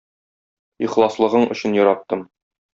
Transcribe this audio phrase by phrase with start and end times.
[0.87, 2.29] Ихласлыгың өчен яраттым!